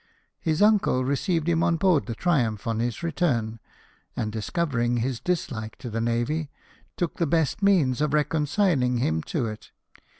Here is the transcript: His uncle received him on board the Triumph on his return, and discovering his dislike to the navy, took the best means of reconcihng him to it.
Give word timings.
His 0.39 0.63
uncle 0.63 1.05
received 1.05 1.47
him 1.47 1.61
on 1.61 1.75
board 1.75 2.07
the 2.07 2.15
Triumph 2.15 2.65
on 2.65 2.79
his 2.79 3.03
return, 3.03 3.59
and 4.15 4.31
discovering 4.31 4.97
his 4.97 5.19
dislike 5.19 5.75
to 5.75 5.91
the 5.91 6.01
navy, 6.01 6.49
took 6.97 7.17
the 7.17 7.27
best 7.27 7.61
means 7.61 8.01
of 8.01 8.09
reconcihng 8.09 8.97
him 8.97 9.21
to 9.21 9.45
it. 9.45 9.69